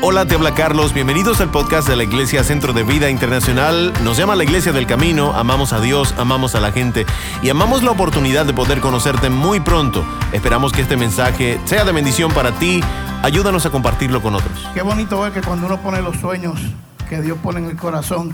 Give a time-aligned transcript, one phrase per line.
[0.00, 0.94] Hola, te habla Carlos.
[0.94, 3.92] Bienvenidos al podcast de la Iglesia Centro de Vida Internacional.
[4.04, 5.32] Nos llama la Iglesia del Camino.
[5.32, 7.04] Amamos a Dios, amamos a la gente
[7.42, 10.04] y amamos la oportunidad de poder conocerte muy pronto.
[10.32, 12.80] Esperamos que este mensaje sea de bendición para ti.
[13.24, 14.68] Ayúdanos a compartirlo con otros.
[14.72, 16.60] Qué bonito ver que cuando uno pone los sueños
[17.08, 18.32] que Dios pone en el corazón,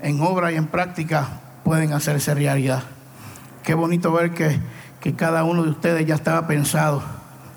[0.00, 2.84] en obra y en práctica, pueden hacerse realidad.
[3.64, 4.60] Qué bonito ver que,
[5.00, 7.02] que cada uno de ustedes ya estaba pensado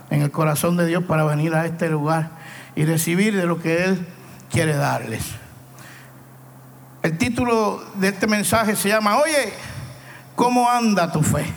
[0.09, 2.36] en el corazón de Dios para venir a este lugar
[2.77, 4.07] y recibir de lo que Él
[4.51, 5.23] quiere darles.
[7.01, 9.51] El título de este mensaje se llama, oye,
[10.35, 11.47] ¿cómo anda tu fe?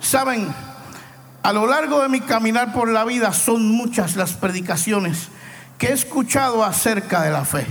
[0.00, 0.52] Saben,
[1.44, 5.28] a lo largo de mi caminar por la vida son muchas las predicaciones
[5.78, 7.66] que he escuchado acerca de la fe.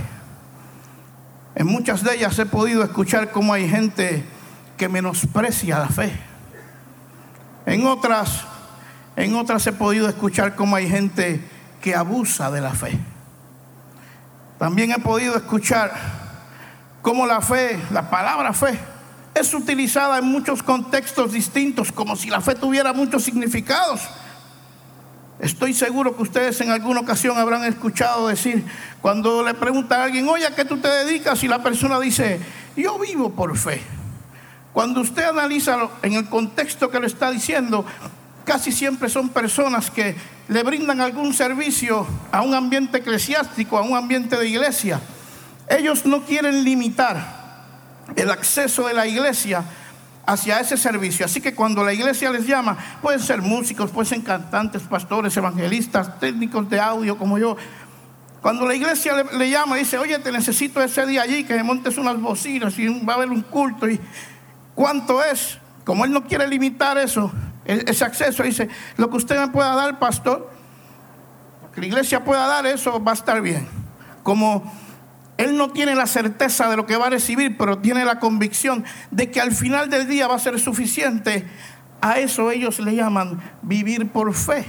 [1.56, 4.24] En muchas de ellas he podido escuchar cómo hay gente
[4.78, 6.10] que menosprecia la fe.
[7.66, 8.46] En otras
[9.16, 11.44] en otras he podido escuchar cómo hay gente
[11.80, 12.98] que abusa de la fe.
[14.58, 15.92] También he podido escuchar
[17.02, 18.78] cómo la fe, la palabra fe,
[19.34, 24.02] es utilizada en muchos contextos distintos, como si la fe tuviera muchos significados.
[25.38, 28.66] Estoy seguro que ustedes en alguna ocasión habrán escuchado decir,
[29.00, 31.42] cuando le pregunta a alguien, oye, ¿a qué tú te dedicas?
[31.42, 32.40] Y la persona dice,
[32.76, 33.80] yo vivo por fe.
[34.74, 37.86] Cuando usted analiza en el contexto que le está diciendo,
[38.50, 40.16] casi siempre son personas que
[40.48, 45.00] le brindan algún servicio a un ambiente eclesiástico, a un ambiente de iglesia.
[45.68, 47.16] Ellos no quieren limitar
[48.16, 49.62] el acceso de la iglesia
[50.26, 51.24] hacia ese servicio.
[51.26, 56.18] Así que cuando la iglesia les llama, pueden ser músicos, pueden ser cantantes, pastores, evangelistas,
[56.18, 57.56] técnicos de audio como yo.
[58.42, 61.62] Cuando la iglesia le, llama y dice, oye, te necesito ese día allí, que me
[61.62, 63.88] montes unas bocinas y va a haber un culto.
[63.88, 64.00] ¿Y
[64.74, 65.58] cuánto es?
[65.84, 67.32] Como él no quiere limitar eso,
[67.70, 68.42] ese acceso.
[68.42, 70.50] Dice, lo que usted me pueda dar, pastor,
[71.74, 73.66] que la iglesia pueda dar, eso va a estar bien.
[74.22, 74.70] Como
[75.36, 78.84] él no tiene la certeza de lo que va a recibir, pero tiene la convicción
[79.10, 81.48] de que al final del día va a ser suficiente.
[82.00, 84.66] A eso ellos le llaman vivir por fe.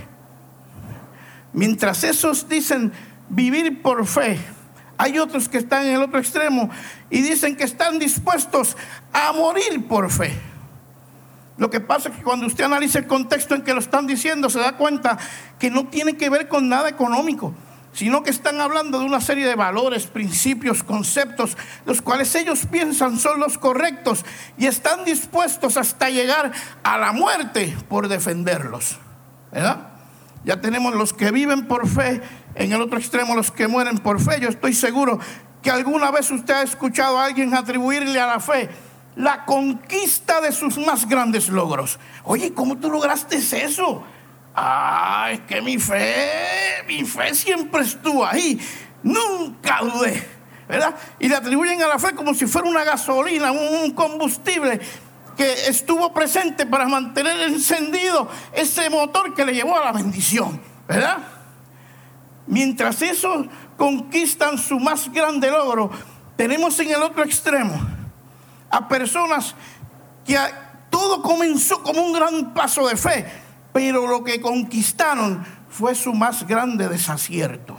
[1.53, 2.93] Mientras esos dicen
[3.29, 4.39] vivir por fe,
[4.97, 6.69] hay otros que están en el otro extremo
[7.09, 8.77] y dicen que están dispuestos
[9.11, 10.50] a morir por fe.
[11.61, 14.49] Lo que pasa es que cuando usted analiza el contexto en que lo están diciendo,
[14.49, 15.19] se da cuenta
[15.59, 17.53] que no tiene que ver con nada económico,
[17.93, 21.55] sino que están hablando de una serie de valores, principios, conceptos,
[21.85, 24.25] los cuales ellos piensan son los correctos
[24.57, 26.51] y están dispuestos hasta llegar
[26.81, 28.97] a la muerte por defenderlos.
[30.43, 32.23] Ya tenemos los que viven por fe,
[32.55, 34.39] en el otro extremo los que mueren por fe.
[34.41, 35.19] Yo estoy seguro
[35.61, 38.67] que alguna vez usted ha escuchado a alguien atribuirle a la fe
[39.15, 41.99] la conquista de sus más grandes logros.
[42.23, 44.03] Oye, ¿cómo tú lograste eso?
[44.55, 48.59] Ah, es que mi fe, mi fe siempre estuvo ahí.
[49.03, 50.41] Nunca dudé.
[50.67, 50.95] ¿Verdad?
[51.19, 54.79] Y le atribuyen a la fe como si fuera una gasolina, un combustible
[55.35, 60.61] que estuvo presente para mantener encendido ese motor que le llevó a la bendición.
[60.87, 61.17] ¿Verdad?
[62.47, 63.47] Mientras esos
[63.77, 65.91] conquistan su más grande logro,
[66.37, 68.00] tenemos en el otro extremo
[68.71, 69.55] a personas
[70.25, 70.37] que
[70.89, 73.25] todo comenzó como un gran paso de fe,
[73.73, 77.75] pero lo que conquistaron fue su más grande desacierto.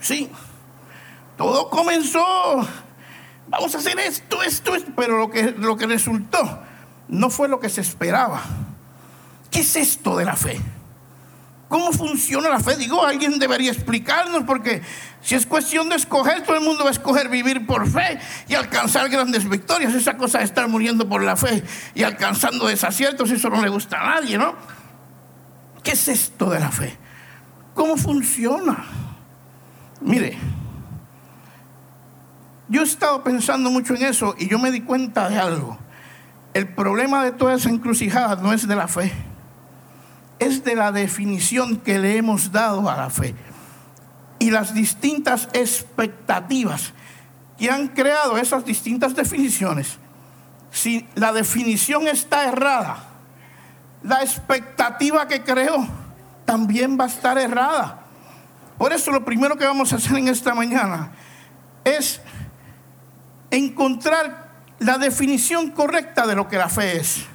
[0.00, 0.30] Sí,
[1.36, 2.66] todo comenzó,
[3.48, 6.60] vamos a hacer esto, esto, esto, pero lo que, lo que resultó
[7.08, 8.42] no fue lo que se esperaba.
[9.50, 10.60] ¿Qué es esto de la fe?
[11.68, 12.76] ¿Cómo funciona la fe?
[12.76, 14.82] Digo, alguien debería explicarnos porque
[15.20, 18.54] si es cuestión de escoger, todo el mundo va a escoger vivir por fe y
[18.54, 19.92] alcanzar grandes victorias.
[19.92, 24.00] Esa cosa de estar muriendo por la fe y alcanzando desaciertos, eso no le gusta
[24.00, 24.54] a nadie, ¿no?
[25.82, 26.96] ¿Qué es esto de la fe?
[27.74, 28.84] ¿Cómo funciona?
[30.00, 30.38] Mire,
[32.68, 35.76] yo he estado pensando mucho en eso y yo me di cuenta de algo.
[36.54, 39.12] El problema de toda esa encrucijada no es de la fe
[40.46, 43.34] es de la definición que le hemos dado a la fe
[44.38, 46.92] y las distintas expectativas
[47.58, 49.98] que han creado esas distintas definiciones.
[50.70, 52.98] Si la definición está errada,
[54.02, 55.86] la expectativa que creó
[56.44, 58.00] también va a estar errada.
[58.78, 61.12] Por eso lo primero que vamos a hacer en esta mañana
[61.84, 62.20] es
[63.50, 64.46] encontrar
[64.78, 67.26] la definición correcta de lo que la fe es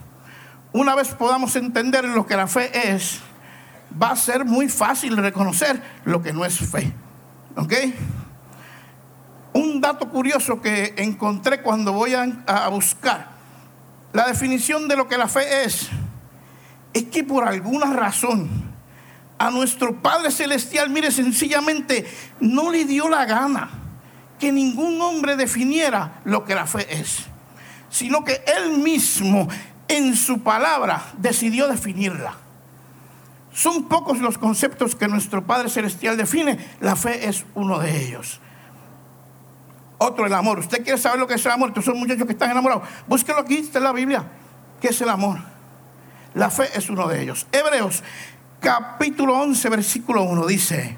[0.74, 3.20] una vez podamos entender lo que la fe es,
[4.02, 6.94] va a ser muy fácil reconocer lo que no es fe.
[7.56, 7.74] ¿Ok?
[9.54, 13.32] Un dato curioso que encontré cuando voy a, buscar
[14.14, 15.90] la definición de lo que la fe es,
[16.94, 18.50] es que por alguna razón
[19.38, 22.06] a nuestro Padre Celestial, mire, sencillamente
[22.40, 23.70] no le dio la gana
[24.40, 27.26] que ningún hombre definiera lo que la fe es,
[27.90, 29.48] sino que Él mismo
[29.92, 32.36] en su palabra decidió definirla.
[33.54, 38.40] Son pocos los conceptos que nuestro Padre Celestial define, la fe es uno de ellos.
[39.98, 40.60] Otro, el amor.
[40.60, 41.70] ¿Usted quiere saber lo que es el amor?
[41.70, 42.88] Estos son muchachos que están enamorados.
[43.08, 44.24] Búsquelo aquí, está en la Biblia.
[44.80, 45.40] ¿Qué es el amor?
[46.34, 47.46] La fe es uno de ellos.
[47.52, 48.02] Hebreos
[48.62, 50.98] capítulo 11, versículo 1 dice,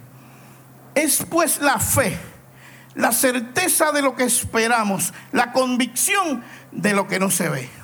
[0.94, 2.18] es pues la fe,
[2.94, 7.83] la certeza de lo que esperamos, la convicción de lo que no se ve.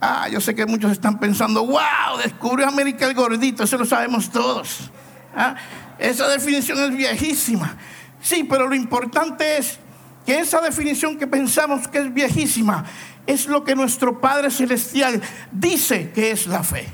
[0.00, 4.30] Ah, yo sé que muchos están pensando, wow, descubrió América el gordito, eso lo sabemos
[4.30, 4.90] todos.
[5.34, 5.56] Ah,
[5.98, 7.76] esa definición es viejísima.
[8.20, 9.78] Sí, pero lo importante es
[10.26, 12.84] que esa definición que pensamos que es viejísima
[13.26, 15.22] es lo que nuestro Padre Celestial
[15.52, 16.86] dice que es la fe.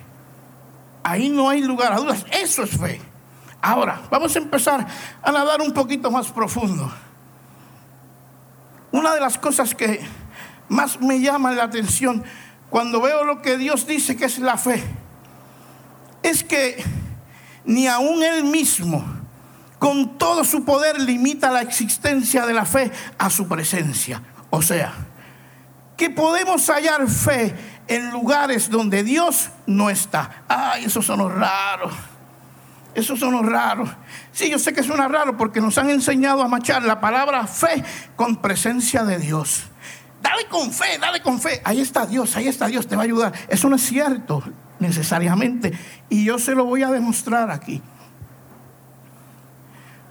[1.02, 2.24] Ahí no hay lugar a dudas.
[2.30, 3.00] Eso es fe.
[3.60, 4.86] Ahora, vamos a empezar
[5.22, 6.92] a nadar un poquito más profundo.
[8.90, 10.00] Una de las cosas que
[10.68, 12.24] más me llama la atención
[12.72, 14.82] cuando veo lo que Dios dice que es la fe,
[16.22, 16.82] es que
[17.66, 19.04] ni aún Él mismo,
[19.78, 24.22] con todo su poder, limita la existencia de la fe a su presencia.
[24.48, 24.94] O sea,
[25.98, 27.54] que podemos hallar fe
[27.88, 30.44] en lugares donde Dios no está.
[30.48, 31.92] Ay, eso son raros.
[32.94, 33.90] Eso son raros.
[34.32, 37.84] Sí, yo sé que suena raro porque nos han enseñado a machar la palabra fe
[38.16, 39.64] con presencia de Dios.
[40.22, 41.60] Dale con fe, dale con fe.
[41.64, 43.32] Ahí está Dios, ahí está Dios, te va a ayudar.
[43.48, 44.42] Eso no es cierto
[44.78, 45.72] necesariamente.
[46.08, 47.82] Y yo se lo voy a demostrar aquí.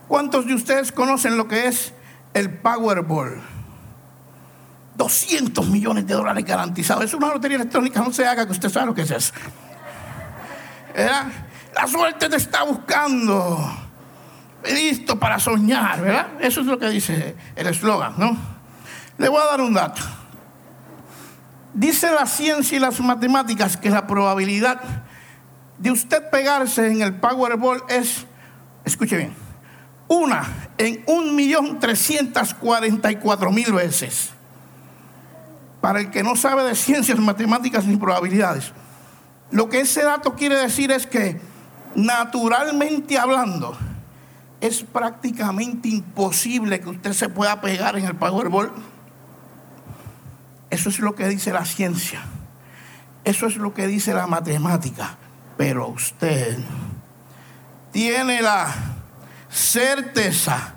[0.07, 1.93] ¿Cuántos de ustedes conocen lo que es
[2.33, 3.41] el Powerball?
[4.95, 7.05] 200 millones de dólares garantizados.
[7.05, 9.33] Es una lotería electrónica, no se haga que usted sabe lo que es eso.
[10.93, 13.57] La suerte te está buscando.
[14.65, 16.27] Listo para soñar, ¿verdad?
[16.41, 18.50] Eso es lo que dice el eslogan, ¿no?
[19.21, 20.01] Le voy a dar un dato.
[21.75, 24.81] Dice la ciencia y las matemáticas que la probabilidad
[25.77, 28.25] de usted pegarse en el Powerball es,
[28.83, 29.35] escuche bien,
[30.07, 34.31] una en un millón trescientas cuarenta y cuatro mil veces
[35.81, 38.73] para el que no sabe de ciencias, matemáticas ni probabilidades.
[39.51, 41.39] Lo que ese dato quiere decir es que,
[41.93, 43.77] naturalmente hablando,
[44.61, 48.71] es prácticamente imposible que usted se pueda pegar en el Powerball.
[50.71, 52.21] Eso es lo que dice la ciencia.
[53.23, 55.17] Eso es lo que dice la matemática.
[55.57, 56.57] Pero usted
[57.91, 58.73] tiene la
[59.49, 60.75] certeza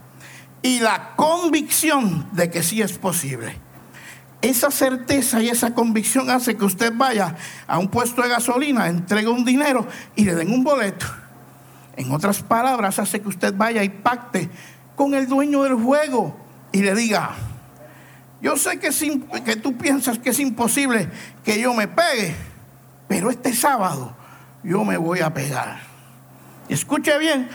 [0.60, 3.56] y la convicción de que sí es posible.
[4.42, 7.36] Esa certeza y esa convicción hace que usted vaya
[7.66, 9.86] a un puesto de gasolina, entregue un dinero
[10.16, 11.06] y le den un boleto.
[11.96, 14.50] En otras palabras, hace que usted vaya y pacte
[14.96, 16.36] con el dueño del juego
[16.72, 17.34] y le diga,
[18.44, 18.90] yo sé que,
[19.42, 21.08] que tú piensas que es imposible
[21.42, 22.36] que yo me pegue,
[23.08, 24.14] pero este sábado
[24.62, 25.80] yo me voy a pegar.
[26.68, 27.48] Escuche bien,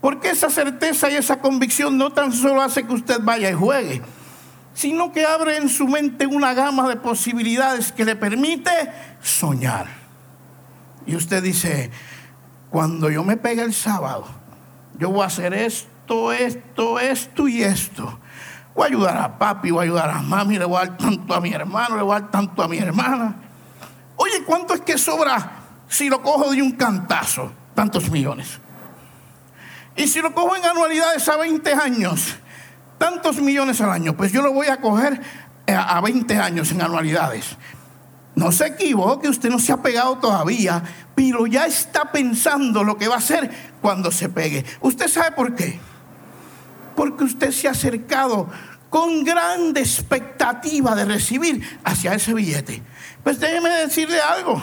[0.00, 4.02] porque esa certeza y esa convicción no tan solo hace que usted vaya y juegue,
[4.72, 8.70] sino que abre en su mente una gama de posibilidades que le permite
[9.20, 9.88] soñar.
[11.08, 11.90] Y usted dice,
[12.70, 14.28] cuando yo me pegue el sábado,
[14.96, 18.20] yo voy a hacer esto, esto, esto y esto.
[18.76, 21.34] Voy a ayudar a papi, voy a ayudar a mami, le voy a dar tanto
[21.34, 23.34] a mi hermano, le voy a dar tanto a mi hermana.
[24.16, 25.50] Oye, ¿cuánto es que sobra
[25.88, 27.50] si lo cojo de un cantazo?
[27.74, 28.60] Tantos millones.
[29.96, 32.36] Y si lo cojo en anualidades a 20 años,
[32.98, 35.22] tantos millones al año, pues yo lo voy a coger
[35.66, 37.56] eh, a 20 años en anualidades.
[38.34, 40.82] No se equivoque, usted no se ha pegado todavía,
[41.14, 44.66] pero ya está pensando lo que va a hacer cuando se pegue.
[44.82, 45.80] ¿Usted sabe por qué?
[46.96, 48.48] Porque usted se ha acercado
[48.90, 52.82] con grande expectativa de recibir hacia ese billete.
[53.22, 54.62] Pues déjeme decirle algo.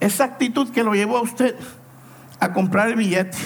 [0.00, 1.56] Esa actitud que lo llevó a usted
[2.40, 3.38] a comprar el billete,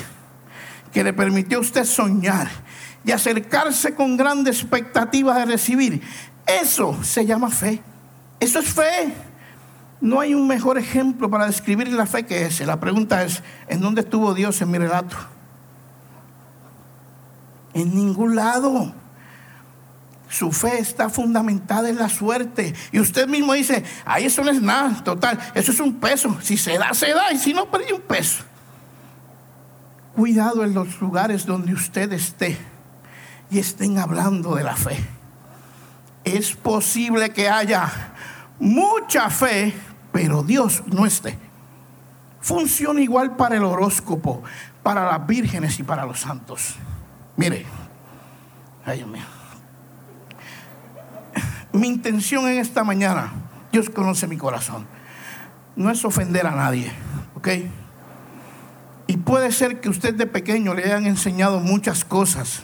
[0.93, 2.49] que le permitió a usted soñar,
[3.05, 6.03] y acercarse con grande expectativa de recibir.
[6.47, 7.83] Eso se llama fe.
[8.41, 9.15] Eso es fe.
[10.01, 12.67] No hay un mejor ejemplo para describir la fe que ese.
[12.67, 15.17] La pregunta es, ¿en dónde estuvo Dios en mi relato?
[17.77, 18.91] En ningún lado.
[20.31, 22.75] Su fe está fundamentada en la suerte.
[22.91, 26.39] Y usted mismo dice, ahí eso no es nada, total, eso es un peso.
[26.41, 28.45] Si se da, se da, y si no, perdí un peso.
[30.17, 32.57] Cuidado en los lugares donde usted esté
[33.51, 34.97] y estén hablando de la fe.
[36.25, 37.93] Es posible que haya
[38.59, 39.75] mucha fe,
[40.13, 41.39] pero Dios no esté.
[42.41, 44.43] Funciona igual para el horóscopo,
[44.83, 46.77] para las vírgenes y para los santos.
[47.37, 47.67] Mire,
[48.85, 49.25] ay Dios mío.
[51.73, 53.33] Mi intención en esta mañana,
[53.71, 54.87] Dios conoce mi corazón,
[55.77, 56.91] no es ofender a nadie,
[57.35, 57.49] ¿ok?
[59.07, 62.63] Y puede ser que usted de pequeño le hayan enseñado muchas cosas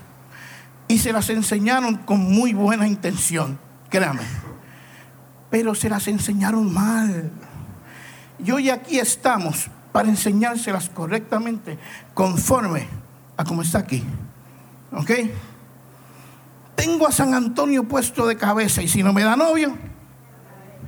[0.88, 3.58] y se las enseñaron con muy buena intención,
[3.90, 4.22] créame,
[5.50, 7.30] pero se las enseñaron mal.
[8.44, 11.78] Y hoy aquí estamos para enseñárselas correctamente,
[12.14, 12.88] conforme
[13.36, 14.02] a como está aquí.
[14.92, 15.10] ¿Ok?
[16.74, 19.76] Tengo a San Antonio puesto de cabeza y si no me da novio,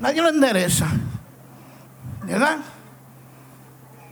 [0.01, 0.87] nadie lo endereza.
[2.25, 2.59] ¿Verdad?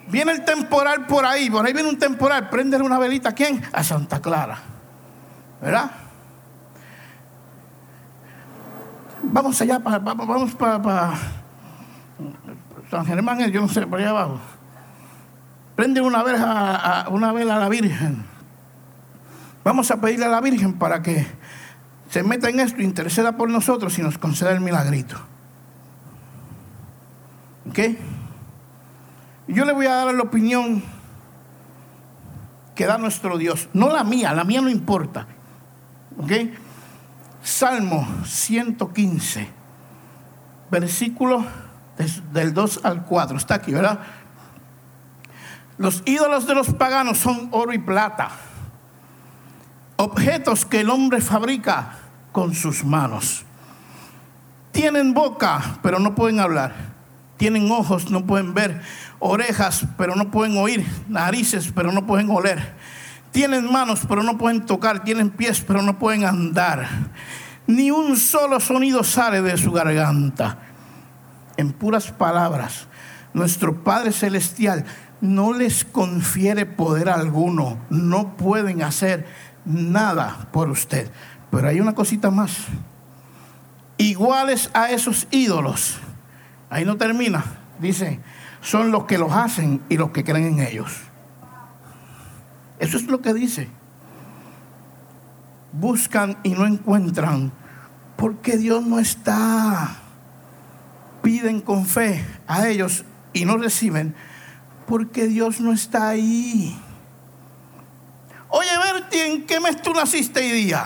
[0.08, 3.62] Viene el temporal por ahí, por ahí viene un temporal, prende una velita a quién?
[3.72, 4.58] A Santa Clara.
[5.60, 5.90] ¿Verdad?
[9.22, 11.14] Vamos allá, para, vamos para,
[12.90, 14.40] San Germán, yo no sé, por allá abajo.
[15.76, 18.31] Prende una vela, a, una vela a la Virgen.
[19.64, 21.26] Vamos a pedirle a la Virgen para que
[22.10, 25.16] se meta en esto, interceda por nosotros y nos conceda el milagrito.
[27.68, 27.78] ¿Ok?
[29.48, 30.82] Yo le voy a dar la opinión
[32.74, 33.68] que da nuestro Dios.
[33.72, 35.26] No la mía, la mía no importa.
[36.18, 36.32] ¿Ok?
[37.42, 39.48] Salmo 115,
[40.70, 41.44] versículo
[42.32, 43.36] del 2 al 4.
[43.36, 44.00] Está aquí, ¿verdad?
[45.78, 48.30] Los ídolos de los paganos son oro y plata,
[50.02, 51.98] objetos que el hombre fabrica
[52.32, 53.44] con sus manos.
[54.72, 56.74] Tienen boca, pero no pueden hablar.
[57.36, 58.80] Tienen ojos, no pueden ver.
[59.18, 60.86] Orejas, pero no pueden oír.
[61.08, 62.74] Narices, pero no pueden oler.
[63.32, 65.04] Tienen manos, pero no pueden tocar.
[65.04, 66.88] Tienen pies, pero no pueden andar.
[67.66, 70.58] Ni un solo sonido sale de su garganta.
[71.56, 72.86] En puras palabras,
[73.34, 74.84] nuestro Padre Celestial
[75.20, 79.26] no les confiere poder alguno, no pueden hacer
[79.64, 81.10] nada por usted.
[81.50, 82.66] Pero hay una cosita más.
[83.98, 85.98] Iguales a esos ídolos,
[86.70, 87.44] ahí no termina,
[87.78, 88.20] dice,
[88.60, 91.02] son los que los hacen y los que creen en ellos.
[92.78, 93.68] Eso es lo que dice.
[95.72, 97.52] Buscan y no encuentran
[98.16, 99.96] porque Dios no está.
[101.22, 104.14] Piden con fe a ellos y no reciben
[104.86, 106.76] porque Dios no está ahí.
[109.26, 110.84] ¿En qué mes tú naciste hoy día?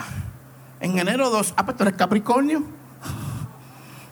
[0.80, 1.54] En enero 2.
[1.56, 2.64] Ah, pues tú eres Capricornio.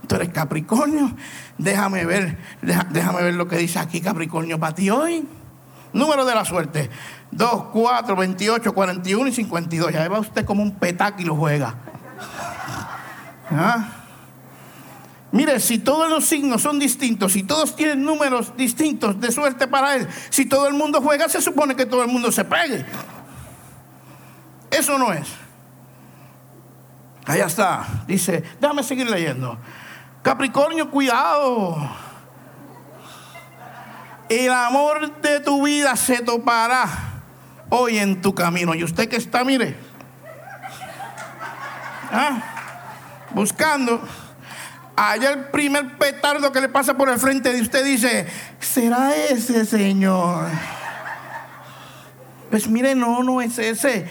[0.06, 1.14] Tú eres Capricornio.
[1.58, 5.26] Déjame ver, déjame ver lo que dice aquí Capricornio para ti hoy.
[5.92, 6.90] Número de la suerte.
[7.30, 9.92] 2, 4, 28, 41 y 52.
[9.92, 10.76] Ya va usted como un
[11.20, 11.74] lo juega.
[13.50, 13.88] ¿Ah?
[15.32, 19.96] Mire, si todos los signos son distintos, si todos tienen números distintos de suerte para
[19.96, 22.84] él, si todo el mundo juega, se supone que todo el mundo se pegue.
[24.76, 25.28] Eso no es.
[27.26, 27.86] Allá está.
[28.06, 29.58] Dice, déjame seguir leyendo.
[30.22, 31.76] Capricornio, cuidado.
[34.28, 36.88] El amor de tu vida se topará
[37.68, 38.74] hoy en tu camino.
[38.74, 39.76] Y usted que está, mire,
[42.10, 42.42] ¿ah?
[43.30, 44.00] buscando
[44.96, 48.26] Allá el primer petardo que le pasa por el frente de usted dice,
[48.60, 50.46] ¿será ese señor?
[52.48, 54.06] Pues mire, no, no es ese.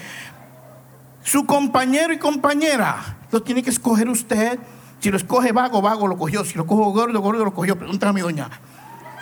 [1.24, 4.60] Su compañero y compañera lo tiene que escoger usted.
[5.00, 6.44] Si lo escoge vago, vago lo cogió.
[6.46, 7.78] Si lo coge gordo, gordo lo cogió.
[7.78, 8.50] Pregúntale a mi doña.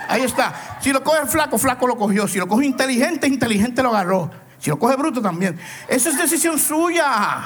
[0.10, 0.80] Ahí está.
[0.82, 2.28] Si lo coge flaco, flaco lo cogió.
[2.28, 4.32] Si lo coge inteligente, inteligente lo agarró.
[4.60, 5.60] Si lo coge bruto también.
[5.88, 7.44] Esa es decisión suya.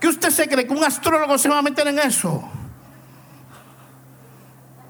[0.00, 2.42] ¿Qué usted se cree que un astrólogo se va a meter en eso?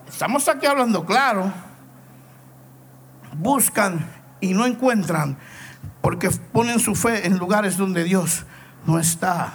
[0.09, 1.53] Estamos aquí hablando claro.
[3.35, 4.07] Buscan
[4.41, 5.37] y no encuentran
[6.01, 8.45] porque ponen su fe en lugares donde Dios
[8.87, 9.55] no está.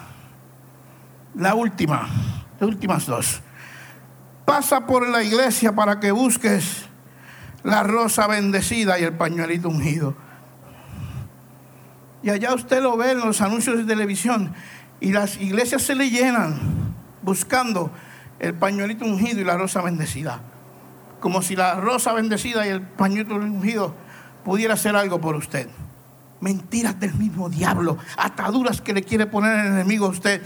[1.35, 2.07] La última,
[2.59, 3.41] las últimas dos.
[4.45, 6.85] Pasa por la iglesia para que busques
[7.63, 10.15] la rosa bendecida y el pañuelito ungido.
[12.23, 14.53] Y allá usted lo ve en los anuncios de televisión
[14.99, 16.59] y las iglesias se le llenan
[17.21, 17.91] buscando
[18.39, 20.41] el pañuelito ungido y la rosa bendecida
[21.25, 23.95] como si la rosa bendecida y el pañuelo ungido
[24.43, 25.67] pudiera hacer algo por usted.
[26.45, 30.43] Mentiras del mismo diablo, ataduras que le quiere poner el enemigo a usted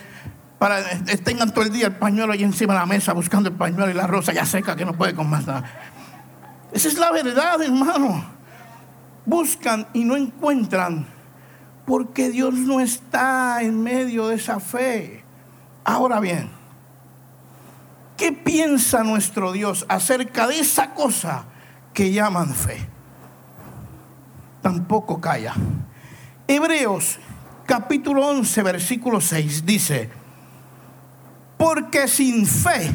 [0.58, 0.82] para
[1.26, 3.94] tengan todo el día el pañuelo ahí encima de la mesa buscando el pañuelo y
[3.94, 5.66] la rosa ya seca que no puede con más nada.
[6.72, 8.24] Esa es la verdad, hermano.
[9.26, 11.06] Buscan y no encuentran
[11.86, 15.26] porque Dios no está en medio de esa fe.
[15.84, 16.50] Ahora bien,
[18.16, 21.44] ¿Qué piensa nuestro Dios acerca de esa cosa
[21.94, 22.88] que llaman fe?
[24.62, 25.54] tampoco calla.
[26.50, 27.20] Hebreos
[27.68, 30.10] capítulo 11, versículo 6 dice,
[31.60, 32.92] porque sin fe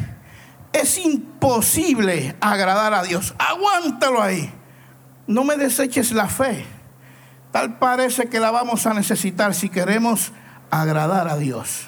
[0.73, 3.33] es imposible agradar a Dios.
[3.39, 4.51] Aguántalo ahí.
[5.25, 6.65] No me deseches la fe.
[7.53, 10.33] Tal parece que la vamos a necesitar si queremos
[10.69, 11.87] agradar a Dios.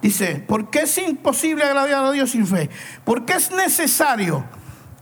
[0.00, 2.70] Dice, ¿por qué es imposible agradar a Dios sin fe?
[3.04, 4.42] Porque es necesario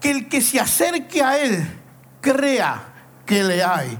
[0.01, 1.65] que el que se acerque a Él
[2.19, 2.83] crea
[3.25, 3.97] que le hay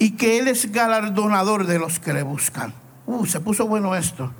[0.00, 2.72] y que Él es galardonador de los que le buscan.
[3.04, 4.32] Uh, se puso bueno esto.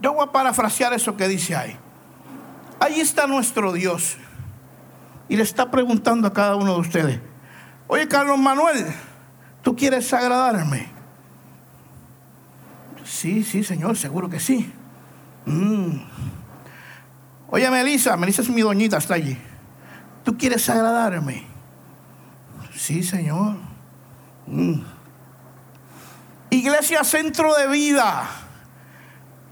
[0.00, 1.76] Yo voy a parafrasear eso que dice ahí.
[2.80, 4.18] Ahí está nuestro Dios.
[5.28, 7.20] Y le está preguntando a cada uno de ustedes,
[7.86, 8.86] oye Carlos Manuel,
[9.62, 10.88] ¿tú quieres agradarme?
[13.04, 14.72] Sí, sí, Señor, seguro que sí.
[15.46, 15.98] Mm.
[17.50, 19.38] Oye, Melissa, Melissa es mi doñita, está allí.
[20.24, 21.44] ¿Tú quieres agradarme?
[22.74, 23.75] Sí, Señor.
[24.46, 24.80] Mm.
[26.50, 28.28] Iglesia Centro de Vida.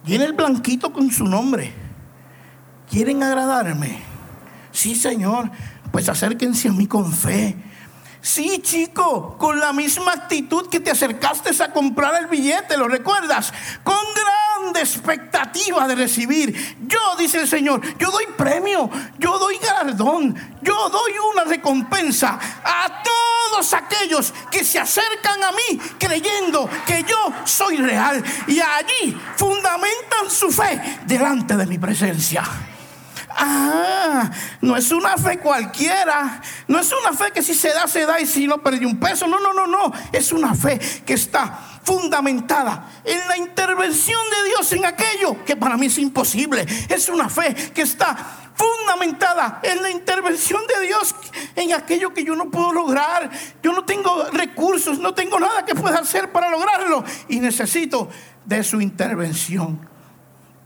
[0.05, 1.73] Viene el blanquito con su nombre.
[2.91, 4.01] ¿Quieren agradarme?
[4.71, 5.51] Sí, Señor.
[5.91, 7.57] Pues acérquense a mí con fe
[8.25, 13.53] Sí, chico, con la misma actitud que te acercaste a comprar el billete, ¿lo recuerdas?
[13.83, 13.95] Con
[14.75, 16.77] grande expectativa de recibir.
[16.87, 23.03] Yo, dice el Señor, yo doy premio, yo doy galardón, yo doy una recompensa a
[23.03, 30.29] todos aquellos que se acercan a mí creyendo que yo soy real y allí fundamentan
[30.29, 32.43] su fe delante de mi presencia.
[33.37, 36.41] Ah, no es una fe cualquiera.
[36.69, 38.99] No es una fe que si se da, se da y si no perdí un
[39.01, 39.27] peso.
[39.27, 39.93] No, no, no, no.
[40.13, 45.77] Es una fe que está fundamentada en la intervención de Dios en aquello que para
[45.77, 46.67] mí es imposible.
[46.89, 48.17] Es una fe que está
[48.55, 51.15] fundamentada en la intervención de Dios
[51.57, 53.31] en aquello que yo no puedo lograr.
[53.63, 58.09] Yo no tengo recursos, no tengo nada que pueda hacer para lograrlo y necesito
[58.45, 59.89] de su intervención.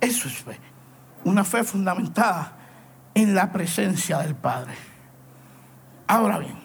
[0.01, 0.59] Eso es fe.
[1.25, 2.57] Una fe fundamentada
[3.15, 4.75] en la presencia del Padre.
[6.07, 6.59] Ahora bien,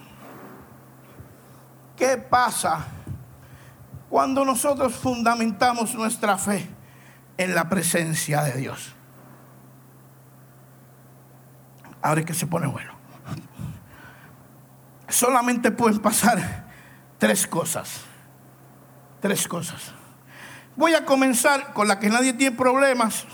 [1.96, 2.86] ¿qué pasa
[4.14, 6.64] cuando nosotros fundamentamos nuestra fe
[7.36, 8.94] en la presencia de Dios?
[12.00, 12.92] Ahora es que se pone bueno.
[15.08, 16.68] Solamente pueden pasar
[17.18, 18.02] tres cosas.
[19.20, 19.92] Tres cosas.
[20.76, 23.24] Voy a comenzar con la que nadie tiene problemas,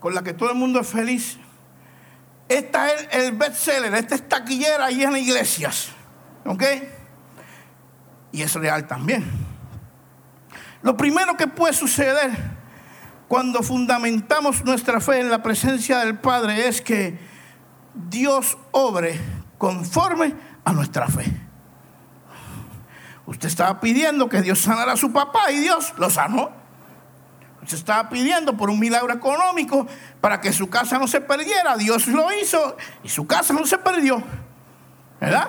[0.00, 1.38] con la que todo el mundo es feliz
[2.48, 5.90] esta es el bestseller, esta es taquillera y en iglesias.
[6.46, 6.64] ¿Ok?
[8.32, 9.47] Y es real también.
[10.82, 12.30] Lo primero que puede suceder
[13.26, 17.18] cuando fundamentamos nuestra fe en la presencia del Padre es que
[17.94, 19.20] Dios obre
[19.58, 21.24] conforme a nuestra fe.
[23.26, 26.58] Usted estaba pidiendo que Dios sanara a su papá y Dios lo sanó
[27.68, 29.86] se estaba pidiendo por un milagro económico
[30.20, 31.76] para que su casa no se perdiera.
[31.76, 34.22] Dios lo hizo y su casa no se perdió.
[35.20, 35.48] ¿Verdad?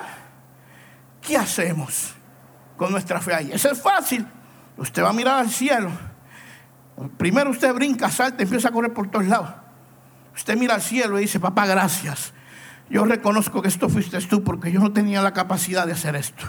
[1.22, 2.14] ¿Qué hacemos
[2.76, 3.50] con nuestra fe ahí?
[3.52, 4.26] Eso es fácil.
[4.76, 5.90] Usted va a mirar al cielo.
[7.16, 9.50] Primero usted brinca, salta, empieza a correr por todos lados.
[10.34, 12.32] Usted mira al cielo y dice, papá, gracias.
[12.88, 16.44] Yo reconozco que esto fuiste tú porque yo no tenía la capacidad de hacer esto.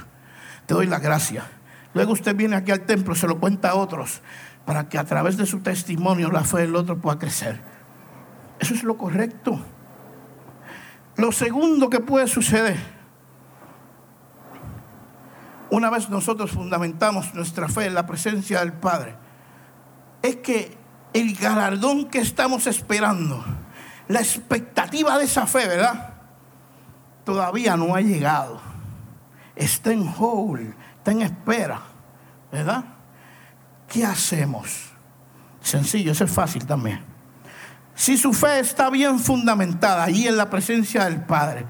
[0.66, 1.46] Te doy la gracia.
[1.94, 4.22] Luego usted viene aquí al templo, se lo cuenta a otros
[4.66, 7.60] para que a través de su testimonio la fe del otro pueda crecer.
[8.60, 9.60] Eso es lo correcto.
[11.18, 12.78] Lo segundo que puede suceder,
[15.72, 19.16] una vez nosotros fundamentamos nuestra fe en la presencia del Padre,
[20.22, 20.78] es que
[21.14, 23.44] el galardón que estamos esperando,
[24.08, 26.16] la expectativa de esa fe, ¿verdad?
[27.26, 28.62] Todavía no ha llegado.
[29.56, 31.82] Está en hold, está en espera,
[32.52, 32.84] ¿verdad?
[33.92, 34.92] ¿qué hacemos?
[35.62, 37.04] Sencillo, eso es fácil también.
[37.94, 41.66] Si su fe está bien fundamentada allí en la presencia del Padre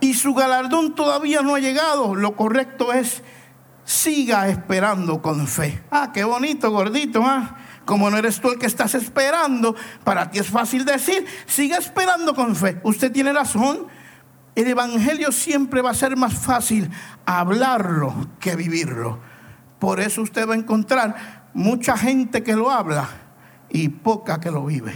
[0.00, 3.22] y su galardón todavía no ha llegado, lo correcto es
[3.84, 5.82] siga esperando con fe.
[5.90, 7.56] Ah, qué bonito, gordito, ¿ah?
[7.84, 12.34] Como no eres tú el que estás esperando, para ti es fácil decir, siga esperando
[12.34, 12.80] con fe.
[12.82, 13.86] Usted tiene razón.
[14.54, 16.90] El Evangelio siempre va a ser más fácil
[17.26, 19.18] hablarlo que vivirlo.
[19.78, 23.08] Por eso usted va a encontrar mucha gente que lo habla
[23.68, 24.94] y poca que lo vive.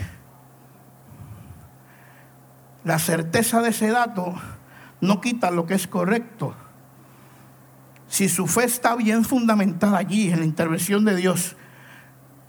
[2.85, 4.35] La certeza de ese dato
[5.01, 6.55] no quita lo que es correcto.
[8.09, 11.57] Si su fe está bien fundamentada allí en la intervención de Dios,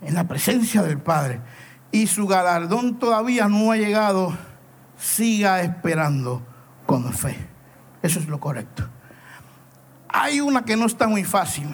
[0.00, 1.40] en la presencia del Padre,
[1.92, 4.36] y su galardón todavía no ha llegado,
[4.96, 6.42] siga esperando
[6.86, 7.36] con fe.
[8.02, 8.88] Eso es lo correcto.
[10.08, 11.68] Hay una que no está muy fácil.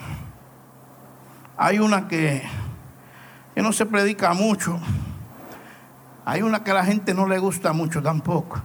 [1.55, 2.43] Hay una que,
[3.55, 4.79] que no se predica mucho.
[6.25, 8.61] Hay una que a la gente no le gusta mucho tampoco.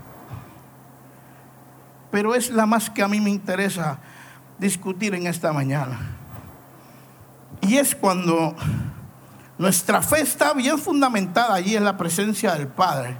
[2.12, 3.98] Pero es la más que a mí me interesa
[4.58, 5.98] discutir en esta mañana.
[7.62, 8.54] Y es cuando
[9.58, 13.16] nuestra fe está bien fundamentada allí en la presencia del Padre.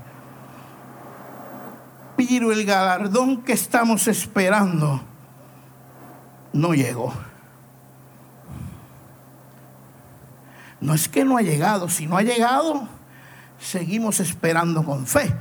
[2.17, 5.01] Pero el galardón que estamos esperando
[6.53, 7.15] no llegó.
[10.81, 12.89] No es que no ha llegado, si no ha llegado,
[13.59, 15.33] seguimos esperando con fe.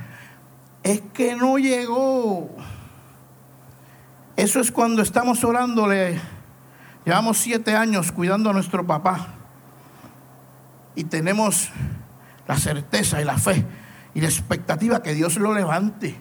[0.82, 2.48] Es que no llegó.
[4.36, 6.20] Eso es cuando estamos orándole.
[7.04, 9.28] Llevamos siete años cuidando a nuestro papá.
[10.94, 11.70] Y tenemos
[12.46, 13.64] la certeza y la fe
[14.14, 16.18] y la expectativa que Dios lo levante.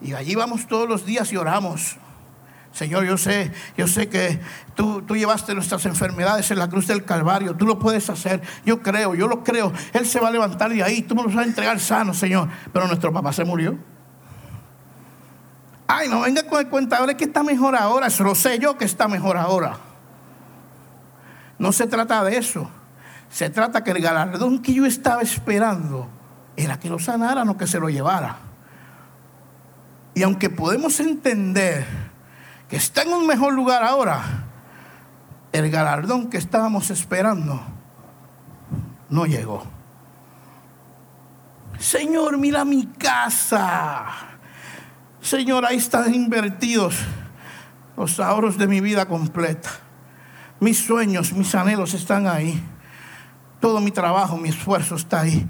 [0.00, 1.96] Y allí vamos todos los días y oramos.
[2.72, 4.40] Señor, yo sé, yo sé que
[4.74, 7.54] tú, tú, llevaste nuestras enfermedades en la cruz del Calvario.
[7.54, 8.42] Tú lo puedes hacer.
[8.66, 9.72] Yo creo, yo lo creo.
[9.92, 11.02] Él se va a levantar de ahí.
[11.02, 12.48] Tú me lo vas a entregar sano, Señor.
[12.72, 13.78] Pero nuestro papá se murió.
[15.86, 18.06] Ay, no venga con el cuentador que está mejor ahora.
[18.06, 19.76] Eso lo sé yo que está mejor ahora.
[21.58, 22.70] No se trata de eso.
[23.30, 26.08] Se trata que el galardón que yo estaba esperando
[26.56, 28.36] era que lo sanara, no que se lo llevara.
[30.14, 31.84] Y aunque podemos entender
[32.68, 34.22] que está en un mejor lugar ahora,
[35.52, 37.60] el galardón que estábamos esperando
[39.08, 39.64] no llegó.
[41.78, 44.33] Señor, mira mi casa.
[45.24, 46.96] Señor, ahí están invertidos
[47.96, 49.70] los ahorros de mi vida completa.
[50.60, 52.62] Mis sueños, mis anhelos están ahí.
[53.58, 55.48] Todo mi trabajo, mi esfuerzo está ahí.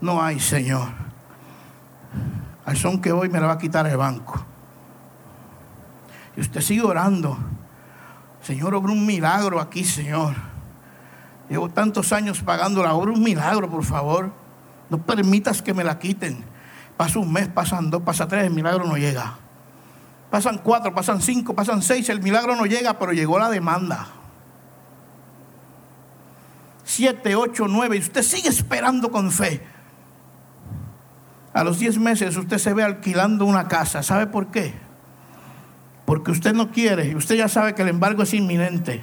[0.00, 0.86] No hay, Señor.
[2.64, 4.46] Al son que hoy me la va a quitar el banco.
[6.36, 7.36] Y usted sigue orando.
[8.40, 10.36] Señor, obra un milagro aquí, Señor.
[11.48, 14.32] Llevo tantos años pagando la obra, un milagro, por favor.
[14.88, 16.44] No permitas que me la quiten.
[17.00, 19.38] Pasa un mes, pasan dos, pasa tres, el milagro no llega.
[20.30, 24.06] Pasan cuatro, pasan cinco, pasan seis, el milagro no llega, pero llegó la demanda.
[26.84, 29.66] Siete, ocho, nueve, y usted sigue esperando con fe.
[31.54, 34.02] A los diez meses usted se ve alquilando una casa.
[34.02, 34.74] ¿Sabe por qué?
[36.04, 39.02] Porque usted no quiere, y usted ya sabe que el embargo es inminente.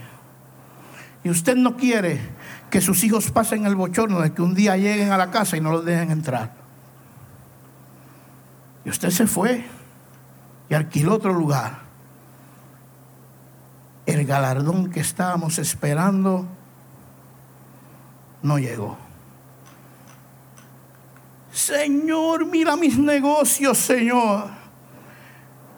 [1.24, 2.22] Y usted no quiere
[2.70, 5.62] que sus hijos pasen el bochorno de que un día lleguen a la casa y
[5.62, 6.57] no los dejen entrar.
[8.88, 9.66] Y usted se fue
[10.70, 11.80] y alquiló otro lugar.
[14.06, 16.48] El galardón que estábamos esperando
[18.42, 18.98] no llegó.
[21.52, 24.46] Señor, mira mis negocios, Señor.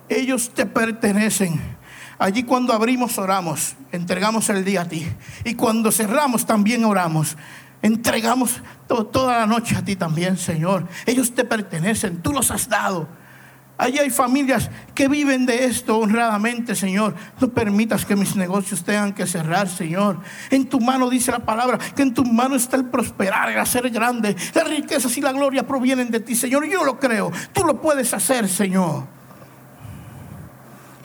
[0.08, 1.60] Ellos te pertenecen.
[2.20, 5.12] Allí cuando abrimos oramos, entregamos el día a ti.
[5.44, 7.36] Y cuando cerramos también oramos.
[7.82, 10.88] Entregamos toda la noche a ti también, Señor.
[11.06, 13.08] Ellos te pertenecen, tú los has dado.
[13.80, 17.16] Allí hay familias que viven de esto honradamente, Señor.
[17.40, 20.20] No permitas que mis negocios tengan que cerrar, Señor.
[20.50, 23.90] En tu mano dice la palabra que en tu mano está el prosperar, el hacer
[23.90, 24.36] grande.
[24.54, 26.66] Las riquezas y la gloria provienen de ti, Señor.
[26.68, 27.32] Yo lo creo.
[27.54, 29.08] Tú lo puedes hacer, Señor.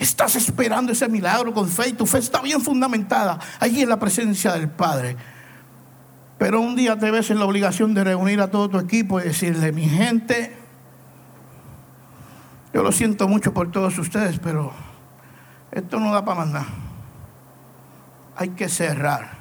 [0.01, 4.01] Estás esperando ese milagro con fe y tu fe está bien fundamentada allí en la
[4.01, 5.17] presencia del Padre.
[6.45, 9.23] Pero un día te ves en la obligación de reunir a todo tu equipo y
[9.23, 10.55] decirle, mi gente,
[12.75, 14.71] yo lo siento mucho por todos ustedes, pero
[15.73, 16.67] esto no da para mandar.
[18.37, 19.39] Hay que cerrar.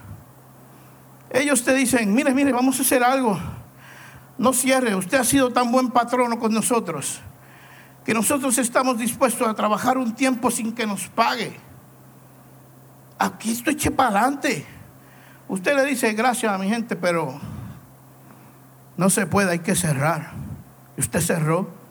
[1.30, 3.38] Ellos te dicen, mire, mire, vamos a hacer algo.
[4.38, 7.20] No cierre, usted ha sido tan buen patrono con nosotros
[8.06, 11.54] que nosotros estamos dispuestos a trabajar un tiempo sin que nos pague.
[13.20, 14.83] Aquí estoy eche adelante.
[15.54, 17.40] Usted le dice gracias a mi gente, pero
[18.98, 20.32] no se puede, hay que cerrar.
[20.98, 21.84] Y usted cerró.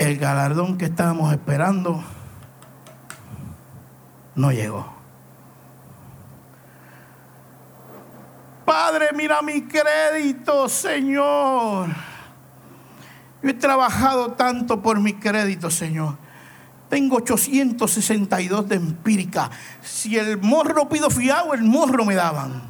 [0.00, 2.02] el galardón que estábamos esperando
[4.34, 4.90] no llegó.
[8.64, 11.88] Padre, mira mi crédito, Señor.
[13.42, 16.16] Yo he trabajado tanto por mi crédito, Señor.
[16.90, 19.48] Tengo 862 de empírica.
[19.80, 22.62] Si el morro pido fiado, el morro me daban.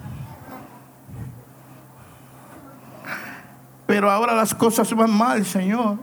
[3.87, 5.99] Pero ahora las cosas van mal, Señor.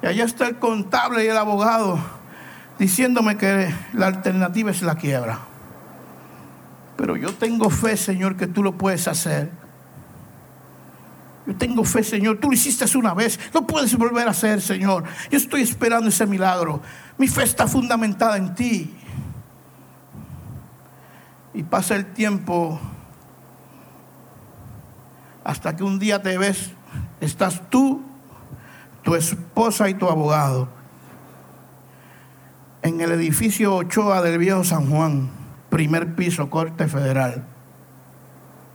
[0.00, 1.98] Y allá está el contable y el abogado
[2.78, 5.40] diciéndome que la alternativa es la quiebra.
[6.96, 9.50] Pero yo tengo fe, Señor, que tú lo puedes hacer.
[11.46, 12.38] Yo tengo fe, Señor.
[12.38, 13.38] Tú lo hiciste una vez.
[13.54, 15.04] Lo puedes volver a hacer, Señor.
[15.30, 16.82] Yo estoy esperando ese milagro.
[17.18, 18.94] Mi fe está fundamentada en ti.
[21.54, 22.80] Y pasa el tiempo
[25.44, 26.72] hasta que un día te ves,
[27.20, 28.02] estás tú,
[29.02, 30.68] tu esposa y tu abogado
[32.86, 35.28] en el edificio Ochoa del Viejo San Juan,
[35.70, 37.44] primer piso, Corte Federal.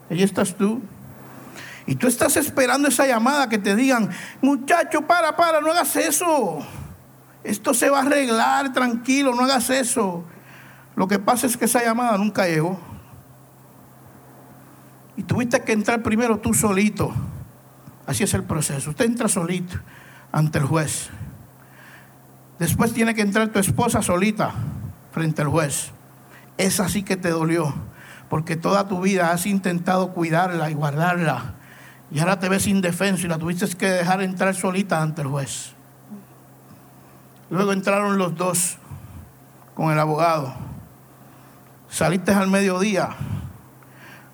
[0.10, 0.82] Allí estás tú.
[1.86, 4.10] Y tú estás esperando esa llamada que te digan,
[4.42, 6.60] muchacho, para, para, no hagas eso.
[7.44, 10.24] Esto se va a arreglar, tranquilo, no hagas eso.
[10.96, 12.80] Lo que pasa es que esa llamada nunca llegó.
[15.18, 17.14] Y tuviste que entrar primero tú solito.
[18.06, 18.92] Así es el proceso.
[18.92, 19.78] Usted entra solito
[20.32, 21.10] ante el juez.
[22.60, 24.52] Después tiene que entrar tu esposa solita
[25.12, 25.92] frente al juez.
[26.58, 27.74] Esa sí que te dolió,
[28.30, 31.56] porque toda tu vida has intentado cuidarla y guardarla.
[32.12, 35.72] Y ahora te ves indefenso y la tuviste que dejar entrar solita ante el juez.
[37.50, 38.78] Luego entraron los dos
[39.74, 40.54] con el abogado.
[41.90, 43.10] Saliste al mediodía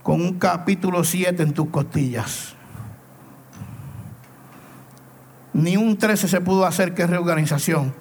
[0.01, 2.55] con un capítulo 7 en tus costillas.
[5.53, 7.93] Ni un 13 se pudo hacer que reorganización.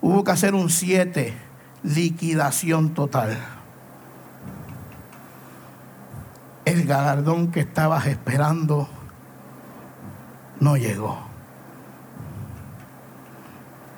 [0.00, 1.34] Hubo que hacer un 7,
[1.82, 3.55] liquidación total.
[6.66, 8.88] El galardón que estabas esperando
[10.58, 11.16] no llegó.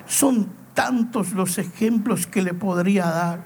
[0.05, 3.45] Son tantos los ejemplos que le podría dar.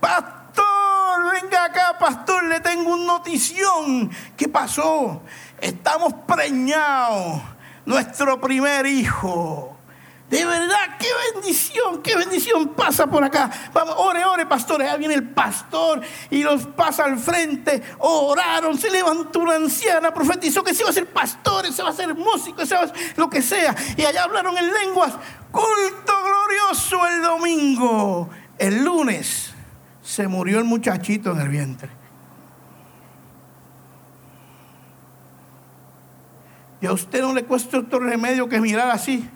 [0.00, 4.10] Pastor, venga acá, pastor, le tengo una notición.
[4.38, 5.22] ¿Qué pasó?
[5.60, 7.42] Estamos preñados.
[7.84, 9.73] Nuestro primer hijo
[10.30, 13.50] de verdad, qué bendición, qué bendición pasa por acá.
[13.74, 14.90] Vamos, ore, ore, pastores.
[14.90, 17.82] Ahí viene el pastor y los pasa al frente.
[17.98, 21.92] Oraron, se levantó una anciana, profetizó que se iba a ser pastor, se va a
[21.92, 23.76] ser músico, se va a lo que sea.
[23.96, 25.12] Y allá hablaron en lenguas.
[25.52, 28.30] Culto glorioso el domingo.
[28.58, 29.52] El lunes
[30.02, 31.90] se murió el muchachito en el vientre.
[36.80, 39.28] Y a usted no le cuesta otro remedio que mirar así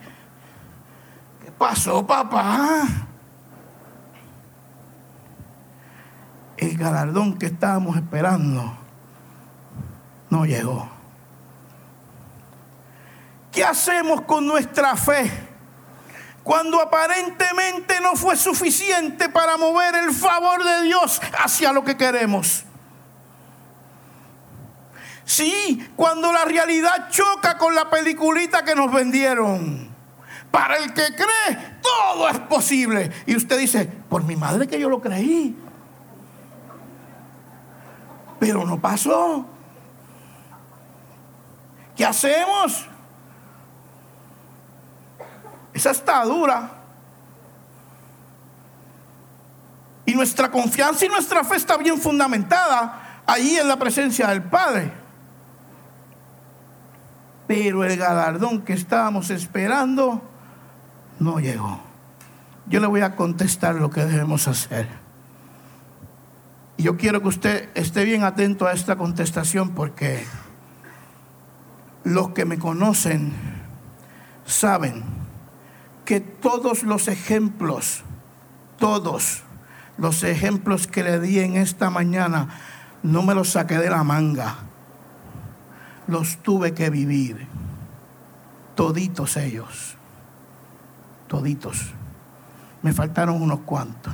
[1.59, 2.87] pasó, papá?
[6.57, 8.75] El galardón que estábamos esperando
[10.29, 10.89] no llegó.
[13.51, 15.29] ¿Qué hacemos con nuestra fe
[16.43, 22.63] cuando aparentemente no fue suficiente para mover el favor de Dios hacia lo que queremos?
[25.25, 29.88] Sí, cuando la realidad choca con la peliculita que nos vendieron.
[30.51, 33.11] Para el que cree, todo es posible.
[33.25, 35.55] Y usted dice, por mi madre que yo lo creí.
[38.39, 39.45] Pero no pasó.
[41.95, 42.87] ¿Qué hacemos?
[45.73, 46.71] Esa está dura.
[50.05, 54.91] Y nuestra confianza y nuestra fe está bien fundamentada ahí en la presencia del Padre.
[57.47, 60.28] Pero el galardón que estábamos esperando
[61.19, 61.81] no llegó.
[62.67, 64.87] Yo le voy a contestar lo que debemos hacer.
[66.77, 70.23] Y yo quiero que usted esté bien atento a esta contestación porque
[72.03, 73.33] los que me conocen
[74.45, 75.03] saben
[76.05, 78.03] que todos los ejemplos,
[78.77, 79.43] todos
[79.97, 82.47] los ejemplos que le di en esta mañana,
[83.03, 84.55] no me los saqué de la manga.
[86.07, 87.47] Los tuve que vivir.
[88.75, 89.98] Toditos ellos
[91.29, 91.93] toditos.
[92.81, 94.13] Me faltaron unos cuantos.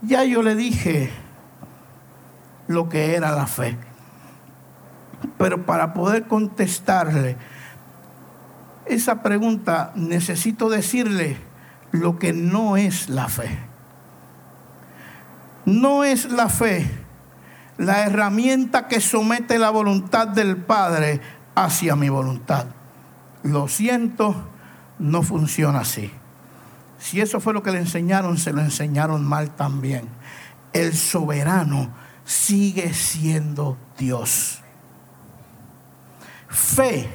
[0.00, 1.10] Ya yo le dije
[2.66, 3.78] lo que era la fe.
[5.38, 7.36] Pero para poder contestarle
[8.86, 11.36] esa pregunta necesito decirle
[11.92, 13.58] lo que no es la fe.
[15.64, 16.90] No es la fe
[17.78, 21.20] la herramienta que somete la voluntad del Padre
[21.54, 22.66] hacia mi voluntad
[23.42, 24.34] lo siento,
[24.98, 26.10] no funciona así.
[26.98, 30.08] Si eso fue lo que le enseñaron, se lo enseñaron mal también.
[30.72, 31.92] El soberano
[32.24, 34.60] sigue siendo Dios.
[36.48, 37.08] Fe.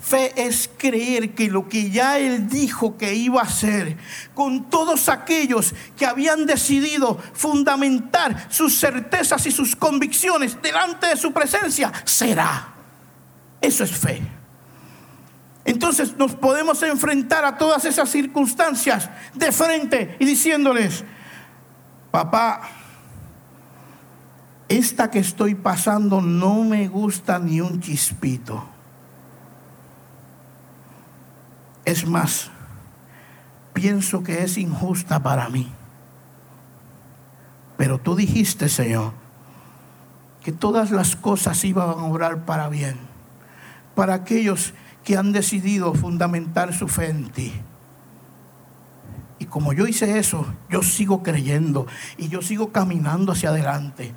[0.00, 3.96] Fe es creer que lo que ya Él dijo que iba a hacer,
[4.34, 11.32] con todos aquellos que habían decidido fundamentar sus certezas y sus convicciones delante de su
[11.32, 12.74] presencia, será.
[13.60, 14.39] Eso es fe.
[15.70, 21.04] Entonces nos podemos enfrentar a todas esas circunstancias de frente y diciéndoles,
[22.10, 22.62] papá,
[24.68, 28.64] esta que estoy pasando no me gusta ni un chispito.
[31.84, 32.50] Es más,
[33.72, 35.70] pienso que es injusta para mí.
[37.76, 39.12] Pero tú dijiste, Señor,
[40.42, 42.96] que todas las cosas iban a obrar para bien,
[43.94, 47.52] para aquellos que han decidido fundamentar su fe en ti.
[49.38, 51.86] Y como yo hice eso, yo sigo creyendo
[52.18, 54.12] y yo sigo caminando hacia adelante.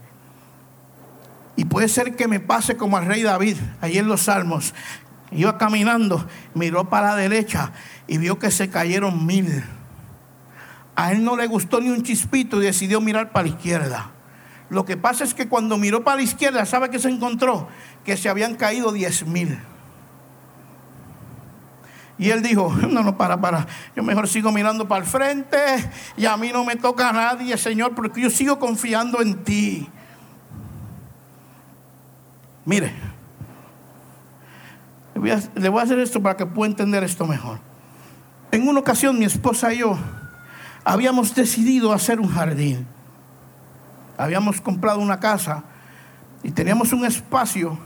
[1.55, 4.73] Y puede ser que me pase como al rey David, ahí en los Salmos.
[5.31, 7.71] Iba caminando, miró para la derecha
[8.07, 9.63] y vio que se cayeron mil.
[10.95, 14.11] A él no le gustó ni un chispito y decidió mirar para la izquierda.
[14.69, 17.67] Lo que pasa es que cuando miró para la izquierda, ¿sabe qué se encontró?
[18.03, 19.57] Que se habían caído diez mil.
[22.17, 25.57] Y él dijo, no, no, para, para, yo mejor sigo mirando para el frente
[26.17, 29.89] y a mí no me toca a nadie, Señor, porque yo sigo confiando en ti.
[32.65, 32.93] Mire,
[35.15, 37.59] le voy, a, le voy a hacer esto para que pueda entender esto mejor.
[38.51, 39.97] En una ocasión mi esposa y yo
[40.83, 42.87] habíamos decidido hacer un jardín.
[44.17, 45.63] Habíamos comprado una casa
[46.43, 47.77] y teníamos un espacio.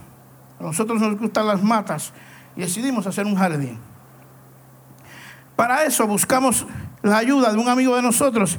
[0.59, 2.11] A nosotros nos gustan las matas
[2.55, 3.79] y decidimos hacer un jardín.
[5.57, 6.65] Para eso buscamos
[7.01, 8.57] la ayuda de un amigo de nosotros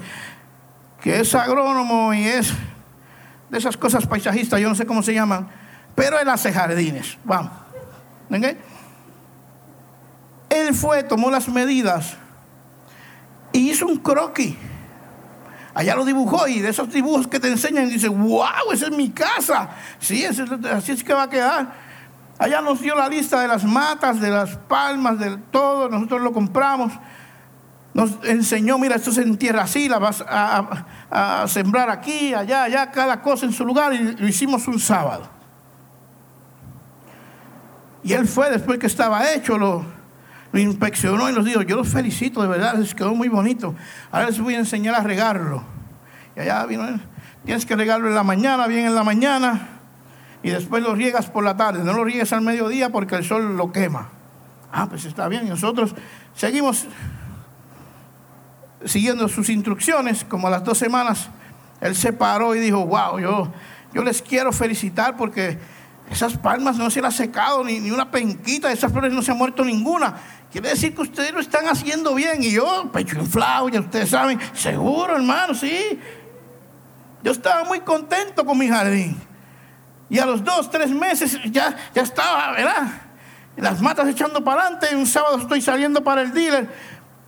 [1.00, 2.52] que es agrónomo y es
[3.48, 5.48] de esas cosas paisajistas, yo no sé cómo se llaman,
[5.94, 7.16] pero él hace jardines.
[7.24, 7.52] Vamos.
[10.50, 12.16] Él fue, tomó las medidas
[13.52, 14.56] y hizo un croquis.
[15.74, 19.10] Allá lo dibujó y de esos dibujos que te enseñan, dice, wow, esa es mi
[19.10, 19.70] casa.
[20.00, 21.87] Sí, así es que va a quedar.
[22.38, 26.32] Allá nos dio la lista de las matas, de las palmas, de todo, nosotros lo
[26.32, 26.92] compramos.
[27.94, 33.20] Nos enseñó, mira, esto se entierra así, la vas a, sembrar aquí, allá, allá, cada
[33.22, 35.28] cosa en su lugar, y lo hicimos un sábado.
[38.04, 39.84] Y él fue después que estaba hecho, lo,
[40.52, 43.74] lo inspeccionó y nos dijo, yo los felicito, de verdad, les quedó muy bonito.
[44.12, 45.64] Ahora les voy a enseñar a regarlo.
[46.36, 47.02] Y allá vino él,
[47.44, 49.77] tienes que regarlo en la mañana, bien en la mañana
[50.42, 51.82] y después lo riegas por la tarde.
[51.84, 54.10] No lo riegues al mediodía porque el sol lo quema.
[54.72, 55.48] Ah, pues está bien.
[55.48, 55.94] nosotros
[56.34, 56.86] seguimos
[58.84, 60.24] siguiendo sus instrucciones.
[60.24, 61.28] Como a las dos semanas,
[61.80, 63.52] él se paró y dijo, wow, yo,
[63.92, 65.58] yo les quiero felicitar porque
[66.10, 69.34] esas palmas no se las secado ni, ni una penquita, esas flores no se ha
[69.34, 70.14] muerto ninguna.
[70.50, 72.42] Quiere decir que ustedes lo están haciendo bien.
[72.42, 75.98] Y yo, pecho inflado, ya ustedes saben, seguro, hermano, sí.
[77.22, 79.27] Yo estaba muy contento con mi jardín.
[80.10, 82.88] Y a los dos, tres meses ya, ya estaba, ¿verdad?
[83.56, 84.94] Las matas echando para adelante.
[84.94, 86.68] Un sábado estoy saliendo para el dealer.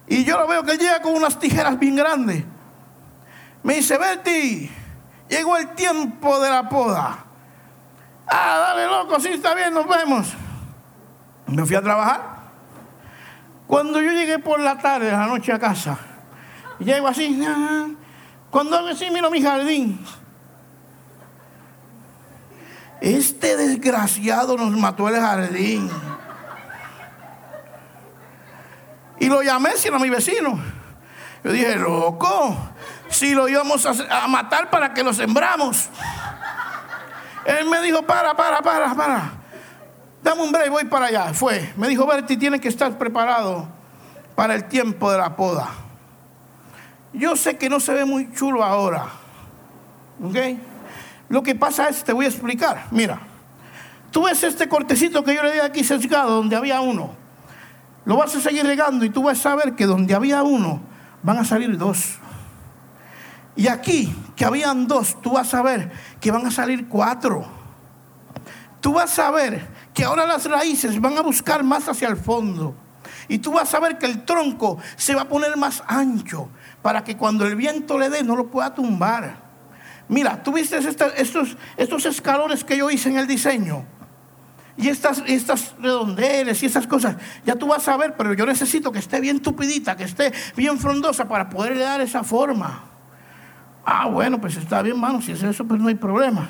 [0.07, 2.45] Y yo lo veo que llega con unas tijeras bien grandes.
[3.63, 4.71] Me dice, Betty,
[5.29, 7.25] llegó el tiempo de la poda.
[8.27, 10.33] Ah, dale loco, sí está bien, nos vemos.
[11.47, 12.41] Me fui a trabajar.
[13.67, 15.97] Cuando yo llegué por la tarde, la noche a casa,
[16.79, 17.41] llego así,
[18.51, 20.05] cuando así miro mi jardín,
[23.01, 25.91] este desgraciado nos mató el jardín.
[29.19, 30.59] Y lo llamé, si era mi vecino.
[31.45, 32.57] Yo dije, loco,
[33.09, 35.89] si lo íbamos a, matar para que lo sembramos.
[37.45, 39.33] Él me dijo, para, para, para, para.
[40.23, 41.33] Dame un break, voy para allá.
[41.33, 41.73] Fue.
[41.77, 43.67] Me dijo, Berti, tienes que estar preparado
[44.35, 45.69] para el tiempo de la poda.
[47.13, 49.07] Yo sé que no se ve muy chulo ahora.
[50.23, 50.37] ¿Ok?
[51.31, 52.89] Lo que pasa es, te voy a explicar.
[52.91, 53.21] Mira,
[54.11, 57.15] tú ves este cortecito que yo le di aquí sesgado, donde había uno.
[58.05, 60.81] Lo vas a seguir regando y tú vas a ver que donde había uno,
[61.23, 62.19] van a salir dos.
[63.55, 67.47] Y aquí, que habían dos, tú vas a ver que van a salir cuatro.
[68.81, 72.75] Tú vas a ver que ahora las raíces van a buscar más hacia el fondo.
[73.29, 76.49] Y tú vas a ver que el tronco se va a poner más ancho
[76.83, 79.50] para que cuando el viento le dé no lo pueda tumbar.
[80.11, 80.77] Mira, tú viste
[81.17, 83.85] estos, estos escalones que yo hice en el diseño.
[84.77, 87.15] Y estas, estas redondeles y estas cosas,
[87.47, 90.81] ya tú vas a ver, pero yo necesito que esté bien tupidita, que esté bien
[90.81, 92.83] frondosa para poderle dar esa forma.
[93.85, 96.49] Ah, bueno, pues está bien, mano, si es eso, pues no hay problema.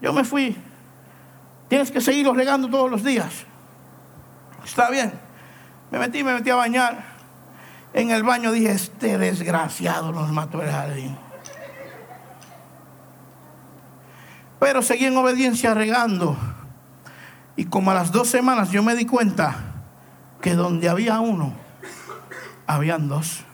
[0.00, 0.56] Yo me fui.
[1.68, 3.46] Tienes que seguirlo regando todos los días.
[4.64, 5.12] Está bien.
[5.90, 7.04] Me metí, me metí a bañar.
[7.92, 11.25] En el baño dije, este desgraciado nos mató el jardín.
[14.58, 16.36] Pero seguí en obediencia regando.
[17.56, 19.56] Y como a las dos semanas yo me di cuenta
[20.40, 21.54] que donde había uno,
[22.66, 23.44] habían dos.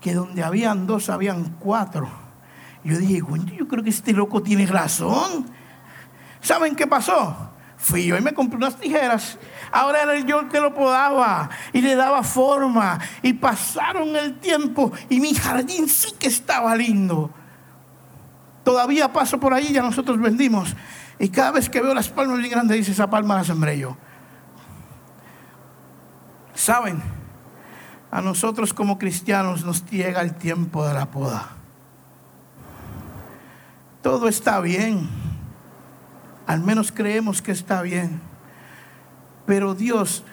[0.00, 2.08] Que donde habían dos, habían cuatro.
[2.84, 3.22] Yo dije,
[3.56, 5.46] yo creo que este loco tiene razón.
[6.40, 7.50] ¿Saben qué pasó?
[7.76, 9.38] Fui yo y me compré unas tijeras.
[9.70, 12.98] Ahora era yo el que lo podaba y le daba forma.
[13.22, 17.30] Y pasaron el tiempo y mi jardín sí que estaba lindo.
[18.64, 20.74] Todavía paso por ahí, ya nosotros vendimos.
[21.18, 23.96] Y cada vez que veo las palmas bien grandes, dice, esa palma la sembré yo.
[26.54, 27.02] ¿Saben?
[28.10, 31.48] A nosotros como cristianos nos llega el tiempo de la poda.
[34.02, 35.08] Todo está bien.
[36.46, 38.20] Al menos creemos que está bien.
[39.46, 40.24] Pero Dios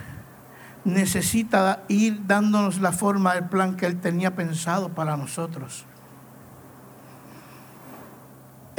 [0.84, 5.86] necesita ir dándonos la forma del plan que Él tenía pensado para nosotros.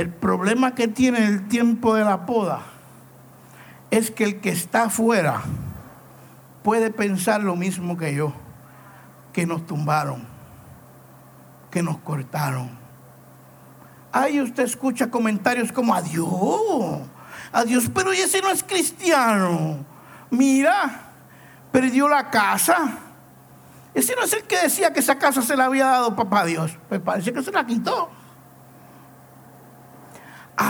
[0.01, 2.63] El problema que tiene el tiempo de la poda
[3.91, 5.43] es que el que está afuera
[6.63, 8.33] puede pensar lo mismo que yo,
[9.35, 10.27] que nos tumbaron,
[11.71, 12.71] que nos cortaron.
[14.11, 17.03] Ahí usted escucha comentarios como adiós,
[17.53, 19.85] adiós, pero ese no es cristiano.
[20.31, 21.11] Mira,
[21.71, 23.01] perdió la casa.
[23.93, 26.79] Ese no es el que decía que esa casa se la había dado papá Dios.
[26.89, 28.19] Pues parece que se la quitó.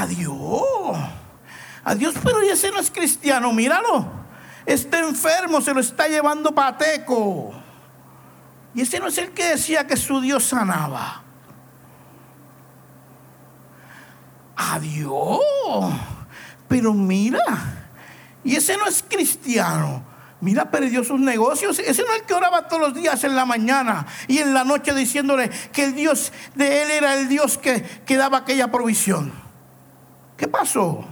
[0.00, 0.96] Adiós.
[1.84, 4.06] Adiós, pero ese no es cristiano, míralo.
[4.64, 7.52] Está enfermo, se lo está llevando pateco.
[8.74, 11.22] Y ese no es el que decía que su Dios sanaba.
[14.56, 15.40] Adiós.
[16.68, 17.42] Pero mira,
[18.42, 20.04] y ese no es cristiano.
[20.40, 21.78] Mira, perdió sus negocios.
[21.78, 24.64] Ese no es el que oraba todos los días en la mañana y en la
[24.64, 29.49] noche diciéndole que el Dios de él era el Dios que, que daba aquella provisión.
[30.40, 31.04] ¿Qué pasó?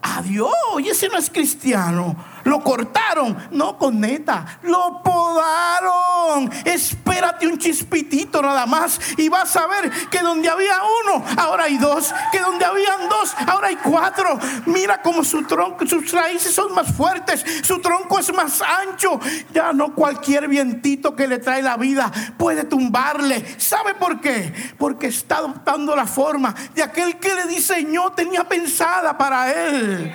[0.00, 2.14] Adiós, y ese no es cristiano.
[2.54, 6.48] Lo cortaron, no con neta, lo podaron.
[6.64, 11.78] Espérate un chispitito nada más y vas a ver que donde había uno, ahora hay
[11.78, 14.38] dos, que donde habían dos, ahora hay cuatro.
[14.66, 19.18] Mira cómo su tronco, sus raíces son más fuertes, su tronco es más ancho.
[19.52, 23.44] Ya no cualquier vientito que le trae la vida puede tumbarle.
[23.58, 24.74] ¿Sabe por qué?
[24.78, 30.14] Porque está adoptando la forma de aquel que le diseñó, tenía pensada para él.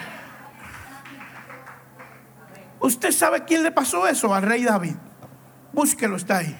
[2.80, 4.96] ¿Usted sabe quién le pasó eso al rey David?
[5.74, 6.58] Búsquelo, está ahí.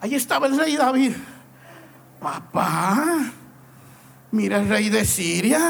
[0.00, 1.12] Ahí estaba el rey David.
[2.20, 3.04] Papá,
[4.30, 5.60] mira el rey de Siria.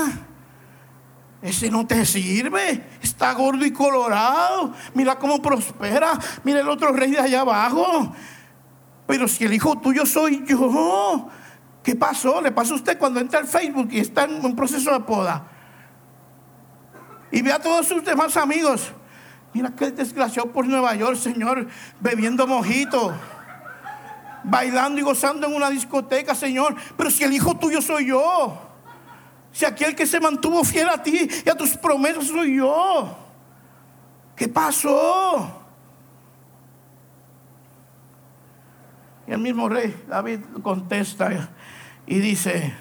[1.43, 2.85] Ese no te sirve.
[3.03, 4.73] Está gordo y colorado.
[4.95, 6.19] Mira cómo prospera.
[6.45, 8.13] Mira el otro rey de allá abajo.
[9.07, 11.29] Pero si el hijo tuyo soy yo,
[11.83, 12.41] ¿qué pasó?
[12.41, 15.47] Le pasó a usted cuando entra al Facebook y está en un proceso de poda.
[17.31, 18.93] Y ve a todos sus demás amigos.
[19.57, 21.67] Mira aquel desgraciado por Nueva York, Señor,
[21.99, 23.15] bebiendo mojito,
[24.45, 26.77] bailando y gozando en una discoteca, Señor.
[26.95, 28.55] Pero si el hijo tuyo soy yo,
[29.53, 33.17] si aquel que se mantuvo fiel a ti y a tus promesas soy yo,
[34.37, 35.63] ¿qué pasó?
[39.27, 41.49] Y el mismo rey David contesta
[42.07, 42.77] y dice,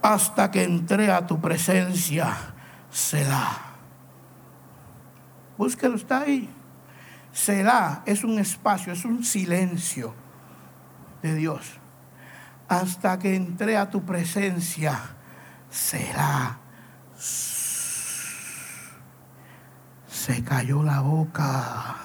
[0.00, 2.36] hasta que entré a tu presencia,
[2.88, 3.73] se da.
[5.56, 6.48] Búsquelo, está ahí.
[7.32, 10.14] Será, es un espacio, es un silencio
[11.22, 11.78] de Dios.
[12.68, 14.98] Hasta que entré a tu presencia,
[15.70, 16.58] será.
[20.08, 21.96] Se cayó la boca.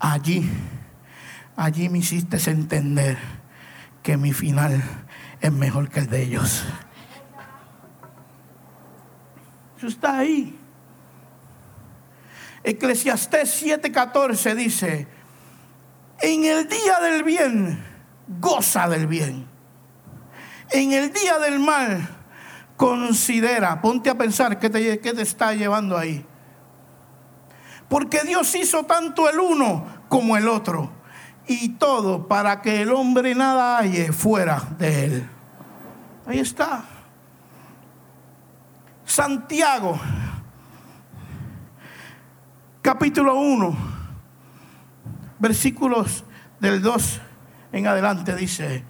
[0.00, 0.48] Allí,
[1.56, 3.18] allí me hiciste entender
[4.02, 4.82] que mi final
[5.40, 6.64] es mejor que el de ellos.
[9.78, 10.58] Eso está ahí.
[12.64, 15.06] Eclesiastés 7:14 dice,
[16.20, 17.84] en el día del bien,
[18.40, 19.46] goza del bien.
[20.70, 22.08] En el día del mal,
[22.76, 26.26] considera, ponte a pensar qué te, qué te está llevando ahí.
[27.88, 30.90] Porque Dios hizo tanto el uno como el otro.
[31.46, 35.30] Y todo para que el hombre nada halle fuera de él.
[36.26, 36.84] Ahí está.
[39.18, 39.98] Santiago,
[42.80, 43.76] capítulo 1,
[45.40, 46.22] versículos
[46.60, 47.20] del 2
[47.72, 48.84] en adelante dice,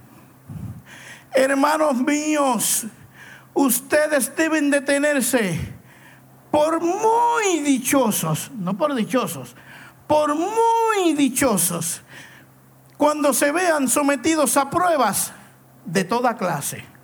[1.33, 2.85] hermanos míos,
[3.55, 5.59] ustedes deben detenerse
[6.51, 9.57] por muy dichosos, no por dichosos,
[10.07, 12.03] por muy dichosos,
[12.99, 15.33] cuando se vean sometidos a pruebas
[15.87, 16.98] de toda clase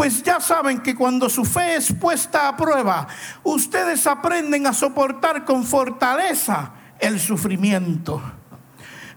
[0.00, 3.06] pues ya saben que cuando su fe es puesta a prueba,
[3.42, 8.22] ustedes aprenden a soportar con fortaleza el sufrimiento.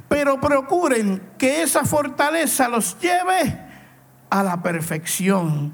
[0.10, 3.66] pero procuren que esa fortaleza los lleve
[4.30, 5.74] a la perfección,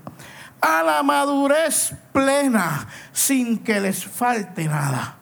[0.62, 5.18] a la madurez plena, sin que les falte nada.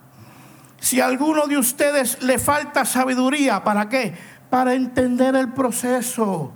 [0.82, 4.18] Si a alguno de ustedes le falta sabiduría, ¿para qué?
[4.50, 6.54] Para entender el proceso.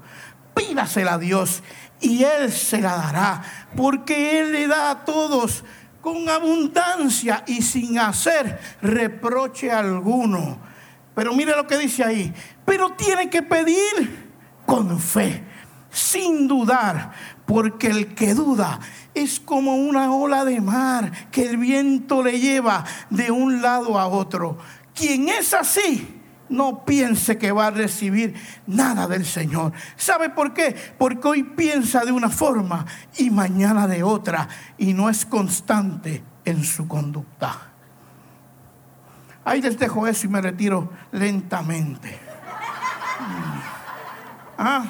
[0.54, 1.64] Pídasela a Dios
[2.02, 3.42] y Él se la dará,
[3.76, 5.64] porque Él le da a todos
[6.02, 10.60] con abundancia y sin hacer reproche alguno.
[11.14, 12.34] Pero mire lo que dice ahí,
[12.66, 14.32] pero tiene que pedir
[14.66, 15.44] con fe,
[15.92, 17.12] sin dudar,
[17.46, 18.80] porque el que duda
[19.14, 24.08] es como una ola de mar que el viento le lleva de un lado a
[24.08, 24.58] otro.
[24.96, 26.21] Quien es así,
[26.52, 28.36] no piense que va a recibir
[28.68, 29.74] nada del Señor.
[29.96, 30.76] ¿Sabe por qué?
[30.98, 32.86] Porque hoy piensa de una forma
[33.18, 34.48] y mañana de otra
[34.78, 37.72] y no es constante en su conducta.
[39.44, 42.20] Ahí les dejo eso y me retiro lentamente.
[44.58, 44.86] ¿Ah?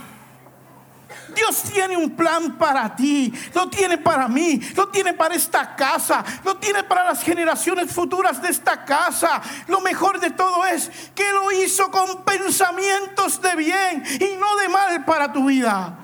[1.36, 6.24] Dios tiene un plan para ti, lo tiene para mí, lo tiene para esta casa,
[6.44, 9.42] lo tiene para las generaciones futuras de esta casa.
[9.68, 14.70] Lo mejor de todo es que lo hizo con pensamientos de bien y no de
[14.70, 15.98] mal para tu vida.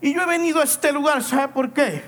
[0.00, 2.02] Y yo he venido a este lugar, ¿sabe por qué?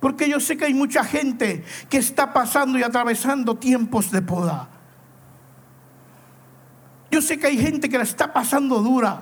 [0.00, 4.68] Porque yo sé que hay mucha gente que está pasando y atravesando tiempos de poda.
[7.10, 9.20] Yo sé que hay gente que la está pasando dura.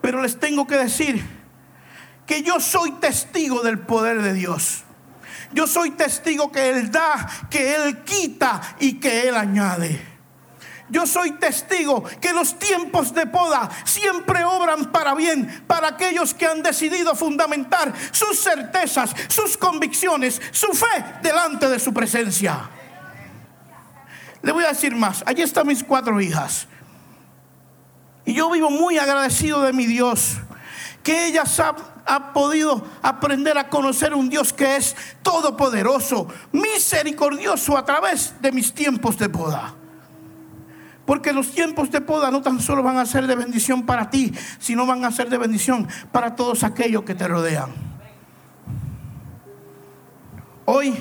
[0.00, 1.24] Pero les tengo que decir
[2.26, 4.84] que yo soy testigo del poder de Dios.
[5.52, 10.12] Yo soy testigo que Él da, que Él quita y que Él añade.
[10.88, 16.46] Yo soy testigo que los tiempos de poda siempre obran para bien para aquellos que
[16.46, 22.68] han decidido fundamentar sus certezas, sus convicciones, su fe delante de su presencia.
[24.42, 25.22] Le voy a decir más.
[25.26, 26.66] Allí están mis cuatro hijas.
[28.24, 30.36] Y yo vivo muy agradecido de mi Dios.
[31.02, 31.76] Que ellas han
[32.06, 38.72] ha podido aprender a conocer un Dios que es todopoderoso, misericordioso a través de mis
[38.72, 39.74] tiempos de poda.
[41.06, 44.32] Porque los tiempos de poda no tan solo van a ser de bendición para ti,
[44.58, 47.70] sino van a ser de bendición para todos aquellos que te rodean.
[50.64, 50.94] Hoy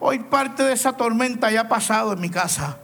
[0.00, 2.78] Hoy parte de esa tormenta ya ha pasado en mi casa.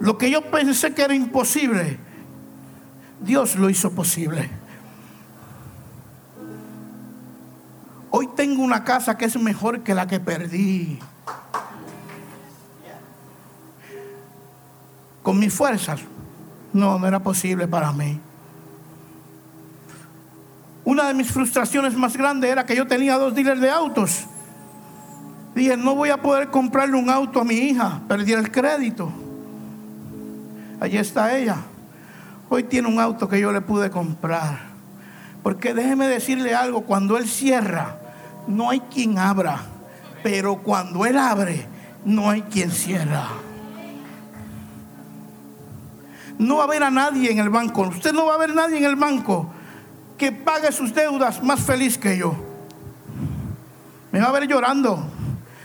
[0.00, 1.98] Lo que yo pensé que era imposible,
[3.20, 4.50] Dios lo hizo posible.
[8.10, 10.98] Hoy tengo una casa que es mejor que la que perdí.
[15.22, 16.00] Con mis fuerzas,
[16.72, 18.20] no, no era posible para mí.
[20.84, 24.26] Una de mis frustraciones más grandes era que yo tenía dos dealers de autos
[25.54, 29.10] Dije, no voy a poder comprarle un auto a mi hija, perdí el crédito.
[30.80, 31.56] Allí está ella.
[32.48, 34.70] Hoy tiene un auto que yo le pude comprar.
[35.42, 37.96] Porque déjeme decirle algo, cuando Él cierra,
[38.46, 39.60] no hay quien abra.
[40.22, 41.66] Pero cuando Él abre,
[42.04, 43.28] no hay quien cierra.
[46.38, 47.82] No va a haber a nadie en el banco.
[47.82, 49.50] Usted no va a ver a nadie en el banco
[50.16, 52.34] que pague sus deudas más feliz que yo.
[54.12, 55.19] Me va a ver llorando.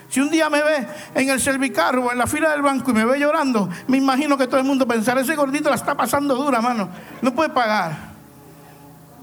[0.09, 2.93] Si un día me ve en el servicarro o en la fila del banco y
[2.93, 6.35] me ve llorando, me imagino que todo el mundo pensará, ese gordito la está pasando
[6.35, 6.89] dura, mano.
[7.21, 8.15] No puede pagar.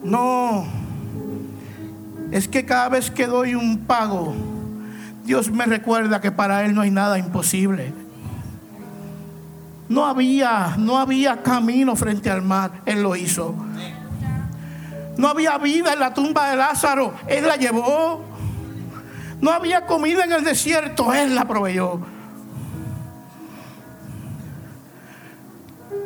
[0.02, 0.66] No.
[2.30, 4.34] Es que cada vez que doy un pago,
[5.24, 7.92] Dios me recuerda que para Él no hay nada imposible.
[9.88, 13.54] No había, no había camino frente al mar, Él lo hizo.
[15.18, 18.24] No había vida en la tumba de Lázaro, Él la llevó.
[19.42, 21.98] No había comida en el desierto, Él la proveyó.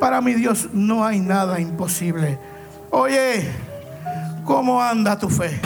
[0.01, 2.39] Para mi Dios no hay nada imposible.
[2.91, 3.53] Oye,
[4.47, 5.61] ¿cómo anda tu fe?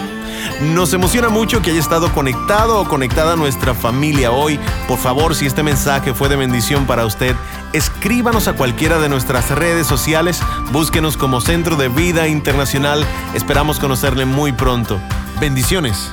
[0.74, 4.58] Nos emociona mucho que haya estado conectado o conectada a nuestra familia hoy.
[4.88, 7.36] Por favor, si este mensaje fue de bendición para usted,
[7.72, 10.42] escríbanos a cualquiera de nuestras redes sociales,
[10.72, 13.06] búsquenos como Centro de Vida Internacional.
[13.32, 15.00] Esperamos conocerle muy pronto.
[15.40, 16.10] Bendiciones.